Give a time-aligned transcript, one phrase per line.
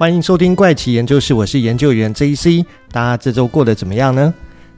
[0.00, 2.64] 欢迎收听怪奇研究室，我是研究员 JC。
[2.90, 4.32] 大家这周过得怎么样呢？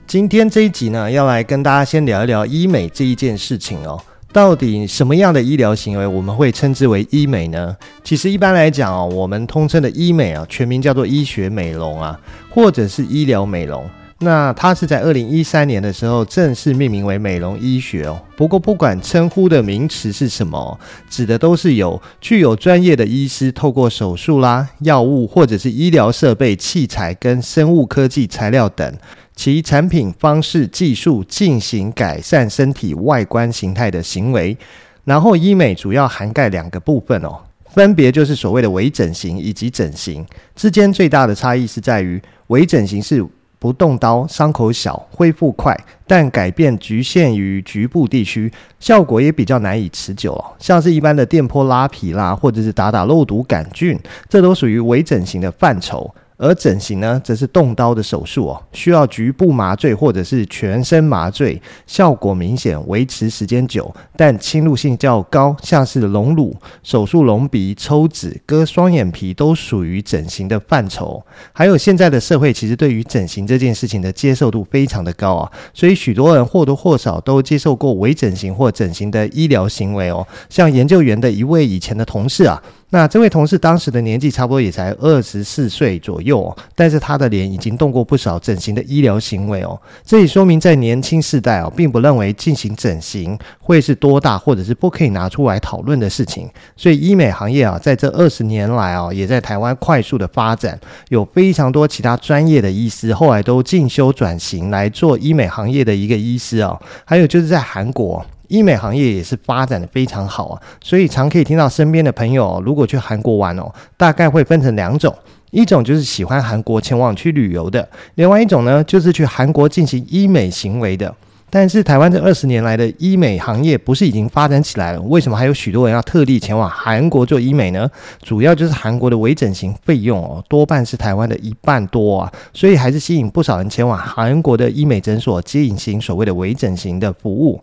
[0.05, 3.96] 今天这一集呢，要来跟大家先聊一聊医美这一件事情哦。
[4.32, 7.77] 到底什么样的医疗行为我们会称之为医美呢？
[8.02, 12.18] 其实一般来讲哦，我们通称的医美啊，全名叫做医学美容啊，
[12.50, 13.88] 或者是医疗美容。
[14.24, 18.20] 那它是在二零一三年的时候正式命名为美容医学哦。
[18.36, 20.78] 不过不管称呼的名词是什么，
[21.10, 28.96] 指的都是有具有专业的医师透过手术啦、药物或者是医疗设备、器材跟生物科技材料等
[29.34, 34.56] 其产品方式技术进行改善身体外观形态的行为。
[35.04, 40.24] 然后医美主要涵盖两个部分哦，分别就是所谓的微整形以及整形。
[40.54, 43.26] 之间最大的差异是在于微整形是。
[43.62, 45.73] 不动刀，伤口小，恢复快，
[46.05, 50.45] 但改变局限于局部地区，效果也比较难以持久哦。
[50.59, 53.96] 像是一般的电波拉皮啦，或者是打打肉毒杆菌，
[54.29, 56.13] 这都属于微整形的范畴。
[56.37, 71.22] 而整形呢，则是动刀的手术哦，需要局部麻醉或者是全身麻醉，效果明显，维持时间久，但侵入性较高，像是隆乳、手术隆鼻、抽脂、割双眼皮都属于整形的范畴。
[71.53, 80.27] 还有现在的社会其实对于整形这件事情的接受度非常的高啊，所以许多人或多或少都接受过微整形或整形的医疗行为哦。
[80.49, 82.60] 像研究员的一位以前的同事啊。
[82.94, 96.47] 那这位同事当时的年纪差不多也才二十四岁左右，但是他的脸已经动过不少整形的医疗行为哦，这也说明在年轻世代哦，并不认为进行整形会是多大或者是不可以拿出来讨论的事情。
[96.76, 100.78] 所以医美行业啊，在这二十年来啊，也在台湾快速的发展，
[101.09, 108.22] 有非常多其他专业的医师后来都进修转型来做医美行业的一个医师哦，还有就是在韩国。
[108.53, 115.16] 医美行业也是发展的非常好啊，所以常可以听到身边的朋友，如果去韩国玩哦，大概会分成两种，
[115.50, 121.14] 一种就是喜欢韩国前往去旅游的，另外一种呢，就是去韩国进行医美行为的。
[121.48, 125.00] 但是台湾这二十年来的医美行业不是已经发展起来了？
[125.02, 127.88] 为什么还有许多人要特地前往韩国做医美呢？
[128.22, 137.58] 主要就是韩国的微整形费用哦，多半是台湾的一半多啊，所以还是吸引不少人前往韩国的医美诊所进行所谓的微整形的服务。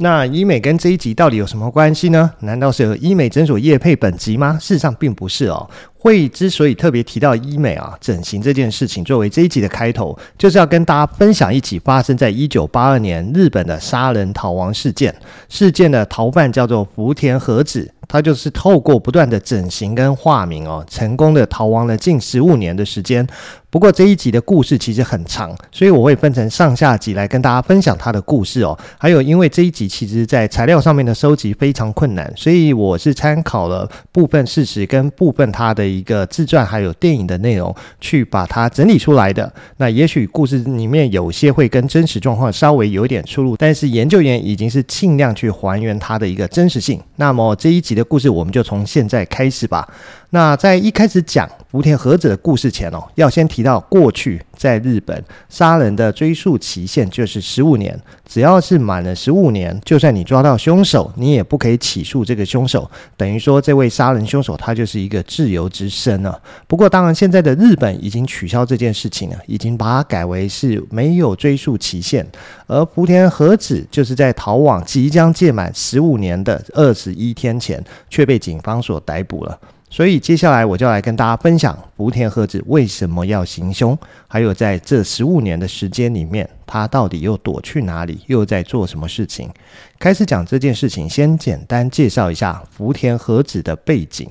[0.00, 2.30] 那医美跟这一集到底有什么关系呢？
[2.40, 4.56] 难道是有医美诊所业配本集吗？
[4.60, 5.68] 事实上并不是哦。
[6.08, 15.14] 会之所以特别提到医美啊、整形这件事情作为这一集的开头，就是要跟大家分享一起发生在一九八二年日本的杀人逃亡事件。
[15.50, 17.92] 事件的逃犯叫做福田和子。
[18.10, 23.26] 他就是透过不断的整形跟化名哦，成功的逃亡了近十五年的时间。
[23.68, 28.74] 不过这一集的故事其实很长，所以我会分成上下集来跟大家分享他的故事哦。
[28.96, 39.52] 还有，因为这一集其实在材料上面的收集非常困难，所以我是参考了部分事实跟部分他的一个自传还有电影的内容去把它整理出来的。
[39.78, 47.00] 那也许故事里面有些会跟真实状况稍微有点出入，但是研究员已经是尽量去还原它的一个真实性。
[47.16, 49.88] 那么这一集的故事，我们就从现在开始吧。
[50.30, 66.38] 那在一开始讲福田和子的故事前哦，要先提到过去在日本杀人的追诉期限就是十五年，只要是满了十五年，就算你抓到凶手，你也不可以起诉这个凶手，等于说这位杀人凶手他就是一个自由之身了。
[66.66, 72.26] 不过当然，现在的日本已经取消这件事情了，已经把它改为是没有追诉期限。
[72.66, 79.58] 而福田和子就是在逃亡即将届满十五年的二十一天前，却被警方所逮捕了。
[79.90, 89.50] 所以接下来我就来跟大家分享福田和子为什么要行凶，还有在这十五年的时间里面，他到底又躲去哪里，又在做什么事情。
[89.98, 94.28] 开始讲这件事情，先简单介绍一下福田和子的背景。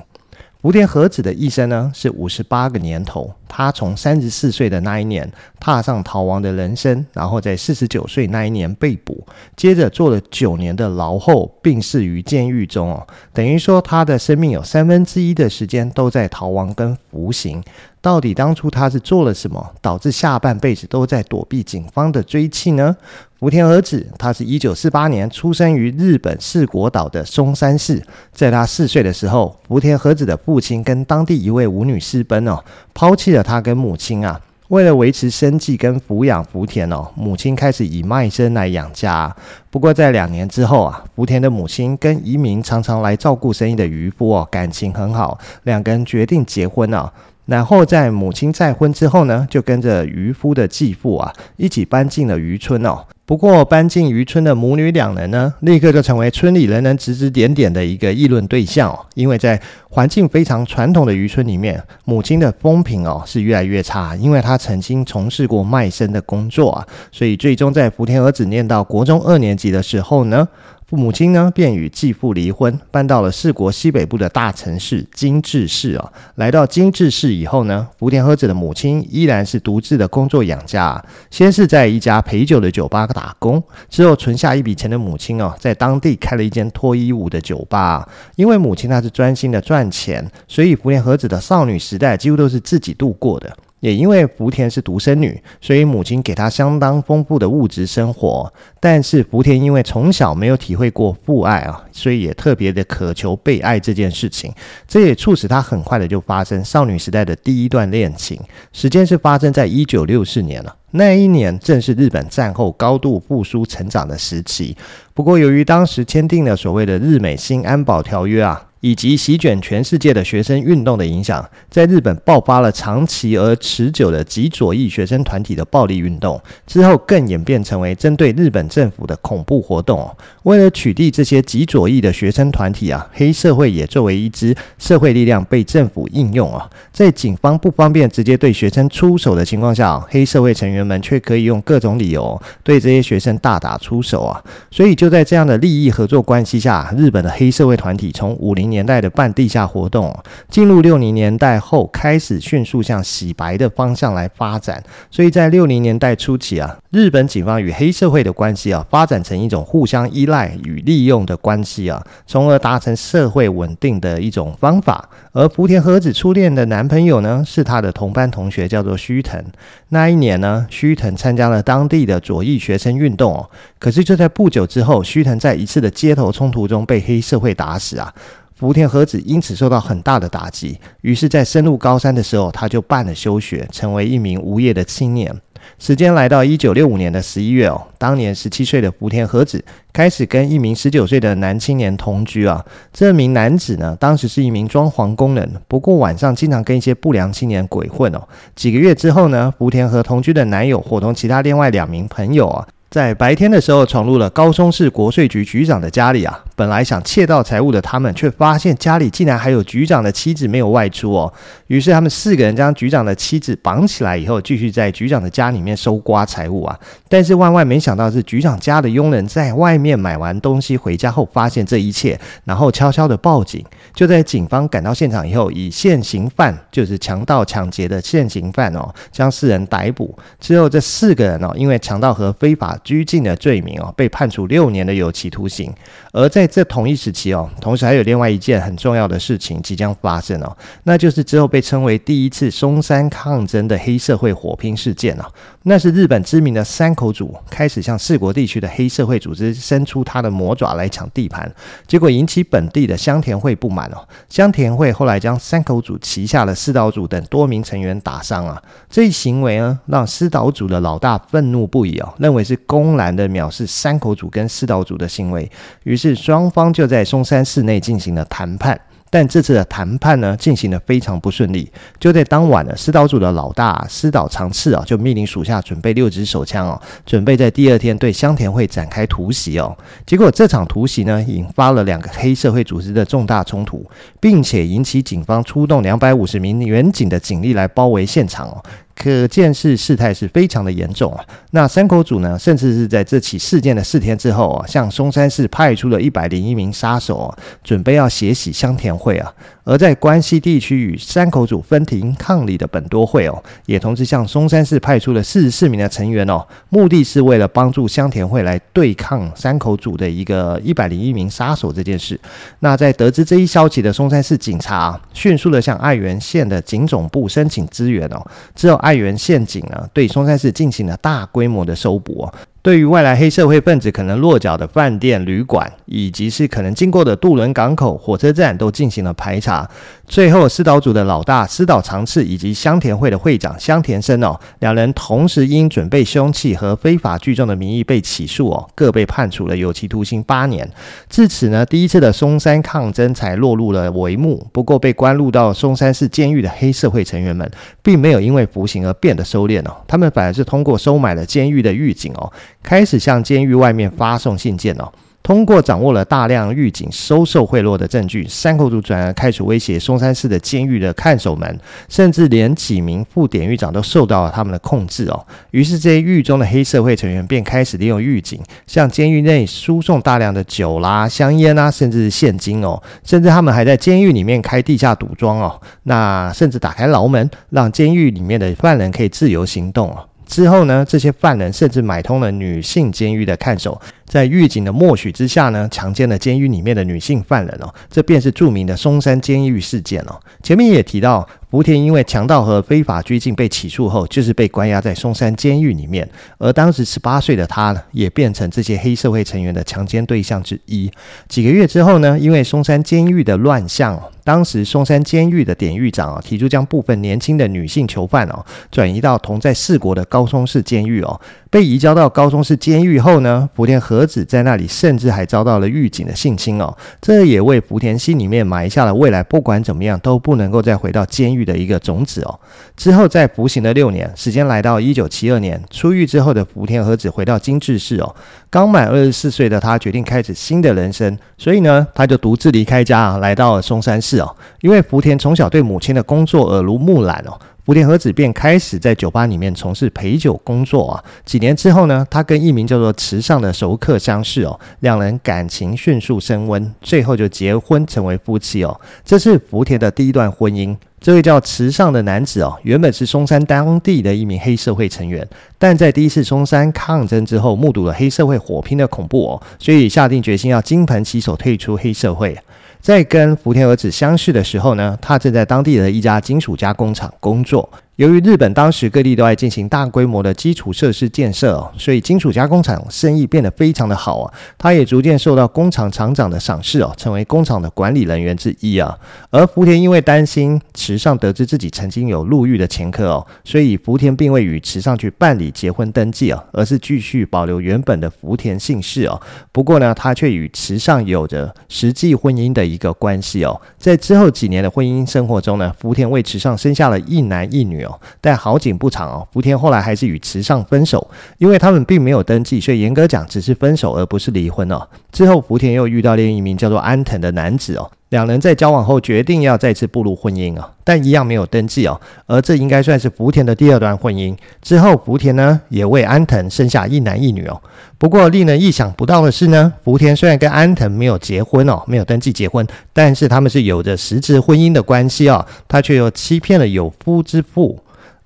[0.67, 3.33] 福田和子的一生呢，是五十八个年头。
[3.47, 5.31] 他从三十四岁的那一年
[5.61, 9.25] 踏上逃亡的人生，然后在四十九岁那一年被捕，
[9.55, 13.07] 接着坐了九年的牢后，病逝于监狱中哦。
[13.31, 17.63] 等于说，他的生命有三分之一的时间都在逃亡跟服刑。
[18.01, 22.95] 到底当初他是做了什么，导致下半辈子都在躲避警方的追缉呢？
[23.39, 28.01] 福田和子，他是一九四八年出生于日本四国岛的松山市。
[28.33, 32.63] 在他四岁的时候，福田和子的父亲跟当地一位舞女私奔哦，
[32.95, 34.41] 抛弃了他跟母亲啊。
[34.69, 39.33] 为了维持生计跟抚养福田哦，母亲开始以卖身来养家。
[39.69, 47.13] 不过在两年之后啊，福田的母亲跟移民常常来照顾生意的渔夫哦，感情很好，两个人决定结婚了。
[47.45, 53.05] 然后在母亲再婚之后呢，就跟着渔夫的继父啊一起搬进了渔村哦。
[53.27, 58.97] 不过搬进渔村的母女两人呢，立刻就成为村里人人指指点点的一个议论对象哦。
[59.15, 70.47] 因为在环境非常传统的渔村里面，母亲的风评哦是越来越差，因为她曾经从事过卖身的工作啊，所以最终在福田儿子念到国中二年级的时候呢。
[70.89, 76.13] 父母亲呢，便与继父离婚，搬到了四国西北部的大城市金治市哦。
[76.35, 81.03] 来到金治市以后呢，福田和子的母亲依然是独自的工作养家。
[81.29, 88.07] 先是在一家陪酒的酒吧打工，之后存下一笔钱的母亲哦，在当地开了一间脱衣舞的酒吧。
[88.37, 93.57] 因为母亲她是专心的赚钱，所以福田和子的少女时代几乎都是自己度过的。
[93.79, 98.51] 也因为福田是独生女，所以母亲给她相当丰富的物质生活。
[98.79, 104.51] 但是福田因为从小没有体会过父爱啊，所以也特别的渴求被爱这件事情。
[104.87, 108.39] 这也促使她很快的就发生少女时代的第一段恋情。
[108.73, 114.75] 时间是发生在一九六四年了，那一年正是日本战后高度复苏成长的时期。
[115.13, 118.63] 不过由于当时签订了所谓的日美新安保条约啊。
[118.87, 130.09] 以及席卷全世界的学生运动的影响，在日本爆发了长期而持久的极左翼学生团体的暴力运动，之后更演变成为针对日本政府的恐怖活动。
[130.43, 136.69] 为了取缔这些极左翼的学生团体啊，黑社会也作为一支社会力量被政府应用啊。
[136.93, 144.41] 在警方不方便直接对学生出手的情况下，黑社会成员们却可以用各种理由对这些学生大打出手啊。
[144.71, 150.15] 所以就在这样的利益合作关系下，日本的黑社会团体从五零年年代的半地下活动，
[150.49, 154.83] 进入六零年代后，开始迅速向洗白的方向来发展。
[155.09, 165.09] 所以在六零年代初期啊，日本警方与黑社会的关系啊，发展成一种互相依赖与利用的关系啊，从而达成社会稳定的一种方法。
[165.31, 169.43] 而福田和子初恋的男朋友呢，是他的同班同学，叫做须藤。
[169.89, 173.49] 那一年呢，须藤参加了当地的左翼学生运动哦。
[173.79, 178.13] 可是就在不久之后，须藤在一次的街头冲突中被黑社会打死啊。
[178.57, 185.31] 福田和子因此受到很大的打击，于是，在升入高三的时候，他就办了休学，成为一名无业的青年。
[185.77, 189.63] 时间来到一九六五年的十一月哦，当年十七岁的福田和子
[189.93, 192.65] 开始跟一名十九岁的男青年同居啊。
[192.91, 198.27] 这名男子呢，当时是一名装潢工人，不过晚上经常跟一些不良青年鬼混哦。
[198.55, 202.67] 几个月之后呢，福田和同居的男友伙同其他另外两名朋友啊。
[202.89, 206.43] 在白天的时候，闯入了高松市国税局局长的家里啊。
[206.57, 211.31] 本来想窃盗财物的他们，却发现家里竟然还有局长的妻子没有外出哦。
[211.67, 216.75] 于是他们四个人将局长的妻子绑起来以后，继续在局长的家里面搜刮财物啊。
[217.07, 223.63] 但是万万没想到是局长家的佣人在外面买完东西回家后，发现这一切，然后悄悄的报警。
[223.93, 230.17] 就在警方赶到现场以后，以现行犯，就是强盗抢劫的现行犯哦，将四人逮捕。
[230.39, 235.71] 之后这四个人哦，因为强盗和非法拘禁的罪名哦，被判处六年的有期徒刑。
[236.13, 245.25] 而在这同一时期哦，同时还有另外一件很重要的事情即将发生哦，那就是之后被称为第一次松山抗争的黑社会火拼事件哦。
[245.69, 251.53] 那是日本知名的山口组开始向四国地区的黑社会组织伸出他的魔爪来抢地盘，
[251.85, 253.97] 结果引起本地的香田会不满哦。
[254.29, 265.51] 香田会后来将山口组旗下的四岛组等多名成员打伤啊，这一行为呢，让四岛组的老大愤怒不已哦，认为是公然的藐视山口组跟四岛组的行为，
[265.83, 268.79] 于是双方就在松山市内进行了谈判。
[269.09, 271.71] 但这次的谈判呢，进行的非常不顺利。
[271.99, 279.75] 就在当晚呢，师岛组的老大师岛长次啊，就命令属下准备六支手枪哦，准备在第二天对香田会展开突袭哦。
[280.05, 283.85] 结果这场突袭呢，引发了两个黑社会组织的重大冲突，
[284.19, 288.63] 并且引起警方出动两百五十名远警的警力来包围现场哦。
[288.99, 291.23] 可见是事态是非常的严重啊！
[291.51, 299.31] 那山口组呢，甚至是在这起事件的四天之后啊，向松山市派出了一百零一名杀手啊，准备要血洗香田会啊。
[299.67, 312.17] 而在关西地区与山口组分庭抗礼的本多会哦，也同时向松山市派出了四十四名的成员哦，目的是为了帮助香田会来对抗山口组的一个一百零一名杀手这件事。
[312.59, 318.25] 那在得知这一消息的松山市警察，迅速的向爱媛县的警总部申请支援哦。
[318.55, 322.33] 之后，爱媛县警呢对松山市进行了大规模的搜捕哦。
[322.67, 329.65] 对于外来黑社会分子可能落脚的饭店、旅馆，以及是可能经过的渡轮港口、火车站，都进行了排查。
[330.05, 340.69] 最后，师岛组的老大师岛长次以及香田会的会长香田生哦，两人同时因准备凶器和非法聚众的名义被起诉哦，各被判处了有期徒刑八年。
[341.09, 344.45] 至此呢，第一次的松山抗争才落入了帷幕。
[344.51, 347.49] 不过，被关入到松山市监狱的黑社会成员们，
[347.81, 352.29] 并没有因为服刑而变得收敛哦，他们反而是通过收买了监狱的狱警哦，
[352.63, 354.91] 开始向监狱外面发送信件哦。
[355.23, 361.59] 通过掌握了大量狱警收受贿赂的证据，山口组转而开始威胁松山市的监狱的看守们，
[361.89, 365.25] 甚至连几名副典狱长都受到了他们的控制哦。
[365.51, 372.81] 于是这些狱中的黑社会成员便开始利用狱警向监狱内输送大量的酒啦、香烟啊，甚至是现金哦。
[373.03, 380.07] 甚至他们还在监狱里面开地下赌庄哦，那甚至打开牢门，让监狱里面的犯人可以自由行动哦。
[380.27, 383.81] 之后呢，这些犯人甚至买通了女性监狱的看守。
[384.07, 390.17] 在狱警的默许之下呢，强奸了监狱里面的女性犯人哦，这便是著名的松山监狱事件哦。
[390.41, 396.07] 前面也提到，福田因为强盗和非法拘禁被起诉后，就是被关押在松山监狱里面。
[396.37, 400.89] 而当时十八岁的他呢，也变成这些黑社会成员的强奸对象之一。
[401.27, 411.19] 几个月之后呢，因为松山监狱的乱象，当时松山监狱的典狱长啊，提出将部分年轻的女性囚犯哦，转移到同在四国的高松市监狱哦。
[411.49, 422.39] 被移交到高松市监狱后呢，福田和和子在那里甚至还遭到了狱警的性侵哦，这也为福田心里面埋下了未来不管怎么样都不能够再回到监狱的一个种子哦。
[422.75, 428.15] 之后在服刑的六年，时间来到一九七二年，出狱之后的福田和子回到京治市哦，
[428.51, 434.35] 刚满二十四岁的他决定开始新的人生，所以呢，他就独自离开家啊，来到了松山市哦。
[434.61, 437.33] 因为福田从小对母亲的工作耳濡目染哦。
[437.67, 441.03] 福田和子便开始在酒吧里面从事陪酒工作啊。
[441.25, 448.79] 几年之后呢，他跟一名叫做池上的熟客相识哦，两人感情迅速升温，最后就结婚成为夫妻哦。
[449.03, 450.73] 这是福田的第一段婚姻。
[451.01, 455.27] 这位叫池上的男子哦，原本是松山当地的一名黑社会成员，
[455.59, 462.37] 但在第一次松山抗争之后，目睹了黑社会火拼的恐怖哦，所以下定决心要金盆洗手，退出黑社会。
[462.79, 467.67] 在跟福田和子相识的时候呢，他正在当地的一家金属加工厂工作。
[467.95, 474.31] 由于日本当时各地都在进行大规模的基础设施建设哦，所以金属加工厂生意变得非常的好啊。
[474.55, 478.95] 他也逐渐受到工厂厂长的赏识哦，成为工厂的管理人员之一啊。
[479.31, 489.21] 而福田因为担心池上得知自己曾经有入狱的前科哦，所以福田并未与池上去办理结婚登记啊，而是继续保留原本的福田姓氏哦。
[489.51, 493.59] 不过呢，他却与池上有着实际婚姻的一个关系哦。
[493.77, 497.99] 在之后几年的婚姻生活中呢，福田为池上生下了一男一女哦。
[498.19, 504.87] 但好景不长哦，福田后来还是与池上分手，因为他们并没有登记，所以严格讲只是分手而不是离婚哦。
[505.11, 511.99] 之后福田又遇到另一名叫做安藤的男子哦，两人在交往后决定要再次步入婚姻哦，但一样没有登记哦。
[512.25, 514.33] 而这应该算是福田的第二段婚姻。
[514.61, 517.61] 之后福田呢也为安藤生下一男一女哦。
[517.97, 527.77] 不过令人意想不到的是呢，福田虽然跟安藤没有结婚哦，没有登记结婚，但是他们是有着实质婚姻的关系哦，他却又欺骗了有夫之妇。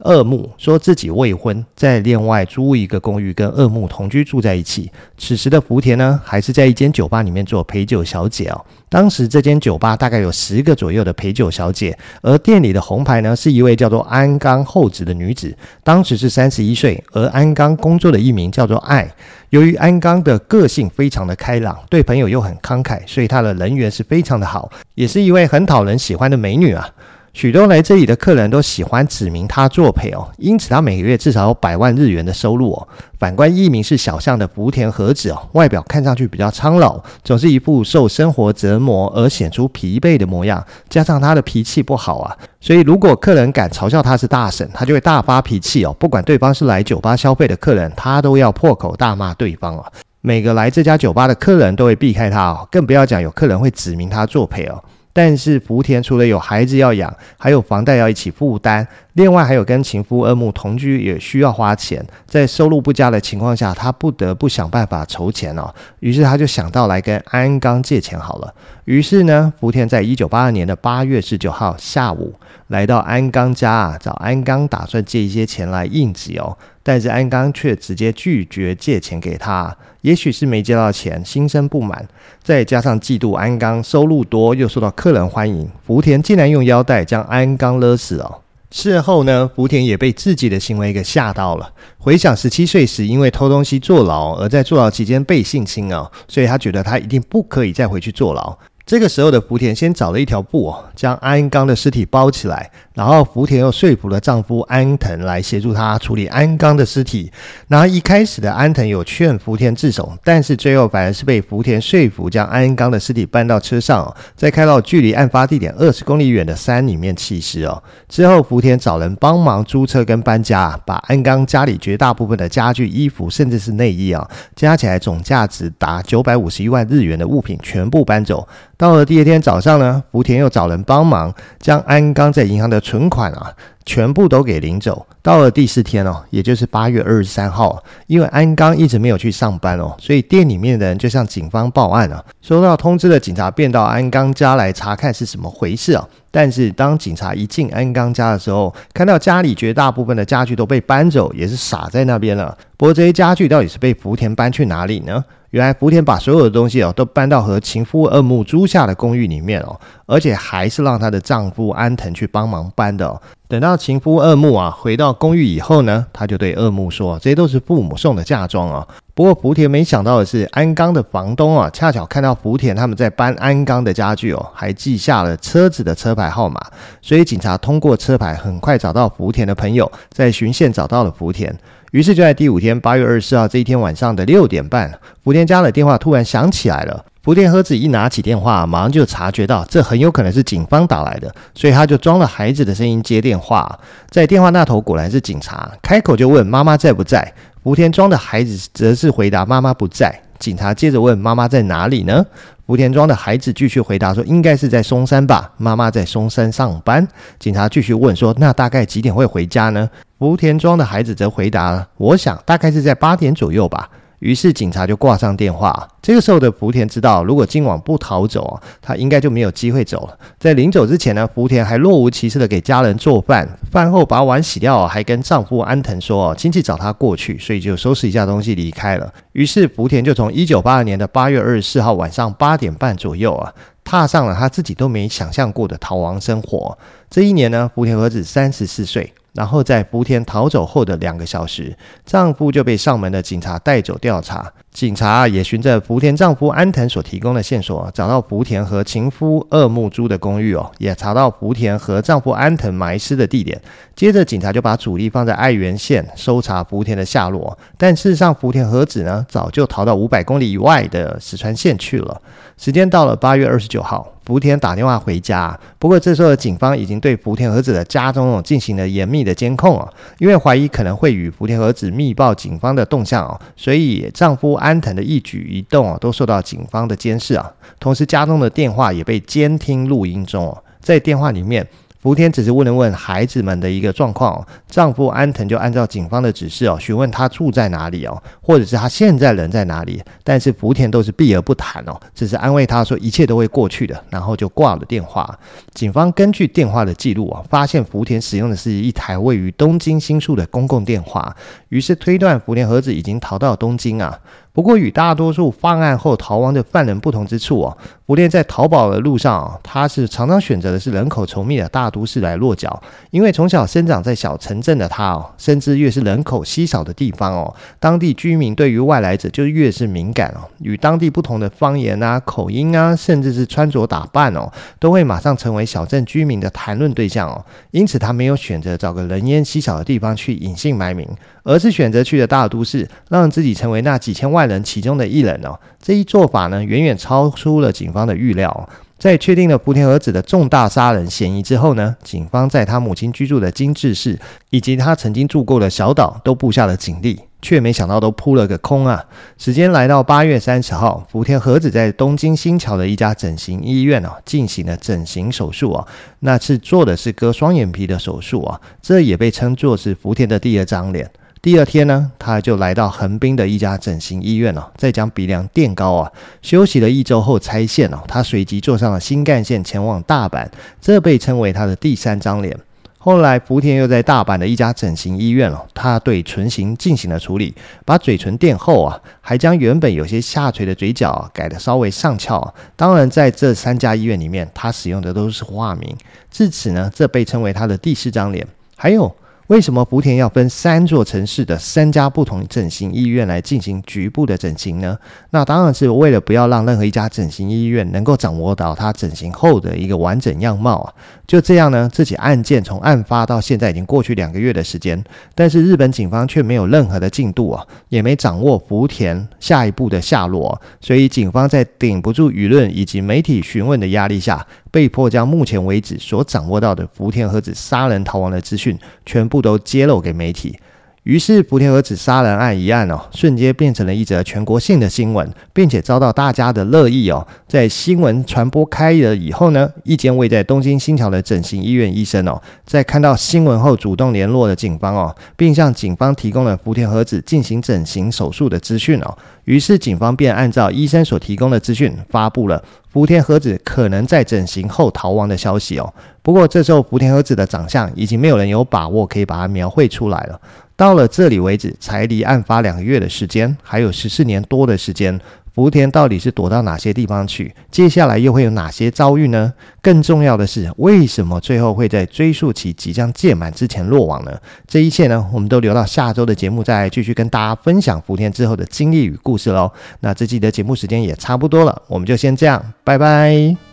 [0.03, 4.91] 二木说自己未婚，在另外租一个公寓跟二木同居住在一起。
[5.17, 8.65] 此时的福田呢，还是在一间酒吧里面做陪酒小姐哦。
[8.89, 17.01] 当时这间酒吧大概有十个左右的陪酒小姐，而店里的红牌呢，是一位叫做安冈厚子的女子，当时是三十一岁。
[17.13, 19.10] 而安冈工作的一名叫做爱。
[19.50, 26.89] 由于安冈的个性非常的开朗，对朋友又很慷慨，所以她的人缘是非常的好，也是一位很讨人喜欢的美女啊。
[27.34, 32.88] 许多来这里的客人都喜欢指名他作陪哦，因此他每个月至少有百万日元的收入哦。
[33.18, 45.96] 反观一名是小巷的福田和子哦，外表看上去比较苍老，总是一副受生活折磨而显出疲惫的模样，加上他的脾气不好啊，所以如果客人敢嘲笑他是大婶，他就会大发脾气哦。
[45.98, 49.86] 不管对方是来酒吧消费的客人，他都要破口大骂对方哦。
[50.20, 54.84] 每个来这家酒吧的客人都会避开他哦，更不要讲有客人会指名他作陪哦。
[55.13, 65.74] 但是福田除了有孩子要养，还有房贷要一起负担，另外还有跟情夫二木同居也需要花钱，在收入不佳的情况下，他不得不想办法筹钱哦。
[66.00, 68.53] 于是他就想到来跟安冈借钱好了。
[68.86, 72.34] 于是呢，福田在一九八二年的八月十九号下午
[72.68, 76.58] 来到安冈家啊，找安冈打算借一些钱来应急哦。
[76.84, 82.08] 但是安冈却直接拒绝借钱给他，也许是没借到钱，心生不满，
[82.41, 88.41] 再加上嫉妒安冈收入多又受到客人欢迎，福田竟然用腰带将安冈勒死哦。
[88.72, 91.74] 事后呢，福田也被自己的行为给吓到了。
[91.98, 98.58] 回想十七岁时因为偷东西坐牢，而在坐牢期间被性侵啊，所以他觉得他一定不可以再回去坐牢。
[98.86, 107.32] 这个时候的福田先找了一条布哦，将安冈的尸体包起来，然后福田又说服了丈夫安藤来协助他处理安冈的尸体。
[107.68, 117.82] 然后一开始的安藤有劝福田自首，但是最后反而是被福田说服，将安冈的尸体搬到车上，再开到距离案发地点二十公里远的山里面弃尸哦。
[118.10, 128.46] 之后福田找人帮忙租车跟搬家，把安冈家里绝大部分的家具、衣服，甚至是内衣啊，加起来总价值达九百五十一万日元的物品全部搬走。
[128.82, 133.54] 到了第二天早上呢，福田又找人帮忙，将安刚在银行的存款啊，
[133.86, 135.06] 全部都给领走。
[135.22, 142.26] 到了第四天哦，也就是八月二十三号，因为安刚一直没有去上班哦，所以店里面的人就向警方报案了。
[142.42, 146.04] 收到通知的警察便到安刚家来查看是怎么回事啊。
[146.32, 152.58] 但是当警察一进安刚家的时候，看到家里绝大部分的家具都被搬走，也是傻在那边了。
[152.78, 155.24] 不过这些家具到底是被福田搬去哪里呢？
[155.51, 163.22] 原来福田把所有的东西哦都搬到和情夫二木租下的公寓里面哦，而且还是让她的丈夫安藤去帮忙搬的哦。
[163.50, 168.88] 等到情夫二木啊回到公寓以后呢，他就对二木说：“这些都是父母送的嫁妆啊。”
[169.22, 176.60] 不过福田没想到的是，安钢的房东啊恰巧看到福田他们在搬安钢的家具哦，还记下了车子的车牌号码，
[177.04, 181.56] 所以警察通过车牌很快找到福田的朋友，在巡线找到了福田。
[181.92, 184.92] 于是就在第五天八月二十四号这一天晚上的六点半，
[185.24, 187.06] 福田家的电话突然响起来了。
[187.22, 193.80] 福田和子一拿起电话，马上就察觉到这很有可能是警方打来的，所以他就装了孩子的声音接电话。
[194.10, 197.32] 在电话那头果然是警察，开口就问妈妈在不在。
[197.63, 200.20] 福田庄的孩子则是回答妈妈不在。
[200.39, 202.25] 警察接着问妈妈在哪里呢？
[202.65, 207.08] 福田庄的孩子继续回答说应该是在松山吧，妈妈在松山上班。
[207.38, 209.88] 警察继续问说那大概几点会回家呢？
[210.18, 213.88] 福田庄的孩子则回答：“我想大概是在八点左右吧。”
[214.22, 215.88] 于是警察就挂上电话。
[216.01, 220.18] 这个时候的福田知道，如果今晚不逃走啊，他应该就没有机会走了。
[220.40, 236.78] 在临走之前呢，福田还若无其事的给家人做饭，饭后把碗洗掉，还跟丈夫安藤说：“亲戚找他过去，所以就收拾一下东西离开了。”于是福田就从一九八二年的八月二十四号晚上八点半左右啊，踏上了他自己都没想象过的逃亡生活。
[237.10, 239.13] 这一年呢，福田和子三十四岁。
[239.34, 244.52] 然后在福田逃走后的两个小时，丈夫就被上门的警察带走调查。
[244.72, 253.62] 警察也循着福田丈夫安藤所提供的线索，找到福田和情夫二木珠的公寓哦，也查到福田和丈夫安藤埋尸的地点。
[253.96, 257.58] 接着，警察就把主力放在爱媛县，搜查福田的下落。
[257.77, 262.22] 但事实上，福田和子呢，早就逃到五百公里以外的石川县去了。
[262.58, 264.08] 时间到了八月二十九号。
[264.31, 281.67] 福田打电话回家，不过这时候警方已经对福田和子的家中进行了严密的监控哦，因为怀疑可能会与福田和子密报警方的动向哦，所以丈夫安藤的一举一动哦都受到警方的监视啊，同时家中的电话也被监听录音中哦，在电话里面。
[282.01, 290.01] 福田只是问了问孩子们的一个状况，丈夫安藤就按照警方的指示哦，询问他住在哪里哦，或者是他现在人在哪里。
[290.24, 295.37] 但是福田都是避而不谈哦，只是安慰他说一切都会过去的，然后就挂了电话。
[295.75, 301.35] 警方根据电话的记录啊，发现福田使用的是一台位于东京新宿的公共电话，
[301.70, 304.20] 于是推断福田和子已经逃到东京啊。
[304.53, 307.77] 不过，与大多数犯案后逃亡的犯人不同之处哦，
[308.12, 312.84] 福田在逃跑的路上，他是常常选择的是人口稠密的大都市来落脚。
[313.10, 327.46] 因为从小生长在小城镇的他哦，深知越是人口稀少的地方哦，当地居民对于外来者就越是敏感哦，与当地不同的方言啊、口音啊，甚至是穿着打扮哦，都会马上成为小镇居民的谈论对象哦。
[327.72, 331.08] 因此，他没有选择找个人烟稀少的地方去隐姓埋名，
[331.44, 334.42] 而是选择去了大都市，让自己成为那几千万。
[334.50, 338.70] 人其中的一人哦，这一做法呢，远远超出了警方的预料。
[338.98, 344.20] 在确定了福田和子的重大杀人嫌疑之后呢，警方在他母亲居住的金治市
[344.51, 349.03] 以及他曾经住过的小岛都布下了警力，却没想到都扑了个空啊！
[349.40, 355.87] 时间来到八月三十号，福田和子在东京新桥的一家整形医院哦，进行了整形手术啊，
[356.20, 361.09] 那次做的是割双眼皮的手术啊，这也被称作是福田的第二张脸。
[361.42, 366.12] 第二天呢，他就来到横滨的一家整形医院了，再将鼻梁垫高啊。
[366.44, 370.48] 休息了一周后拆线了，他随即坐上了新干线前往大阪，
[370.80, 372.56] 这被称为他的第三张脸。
[373.00, 382.54] 后来福田又在大阪的一家整形医院了，他对唇形进行了处理，把嘴唇垫厚啊，还将原本有些下垂的嘴角改得稍微上翘。
[382.75, 385.98] 当然，在这三家医院里面，他使用的都是化名。
[386.30, 388.48] 至此呢，这被称为他的第四张脸。
[388.75, 389.12] 还有。
[389.51, 394.98] 为什么福田要分三座城市的三家不同整形医院来进行局部的整形呢？
[395.31, 400.94] 那当然是为了不要让任何一家整形医院能够掌握到他整形后的一个完整样貌啊。
[401.27, 405.03] 就这样呢，这起案件从案发到现在已经过去两个月的时间，
[405.35, 420.57] 但是日本警方却没有任何的进度啊，也没掌握福田下一步的下落，所以警方在顶不住舆论以及媒体询问的压力下，被迫将目前为止所掌握到的福田和子杀人逃亡的资讯全部都揭露给媒体。
[421.03, 427.25] 于是，福田和子杀人案一案哦，瞬间变成了一则全国性的新闻，并且遭到大家的热议哦。
[427.48, 439.18] 在新闻传播开了以后呢，一间位在东京新桥的整形医院医生哦，在看到新闻后主动联络了警方哦，并向警方提供了福田和子进行整形手术的资讯哦。
[439.51, 445.94] 于是，警方便按照医生所提供的资讯，发布了福田和子可能在整形后逃亡的消息哦。
[446.22, 450.40] 不过，这时候福田和子的长相已经没有人有把握可以把它描绘出来了。
[450.77, 455.20] 到了这里为止，才离案发两个月的时间，还有十四年多的时间，
[455.53, 457.53] 福田到底是躲到哪些地方去？
[457.70, 459.53] 接下来又会有哪些遭遇呢？
[459.81, 464.31] 更重要的是，为什么最后会在追溯期即将届满之前落网呢？
[464.68, 469.72] 这一切呢，我们都留到下周的节目再继续跟大家分享福田之后的经历与故事喽。
[470.00, 473.71] 那这期的节目时间也差不多了，我们就先这样，拜拜。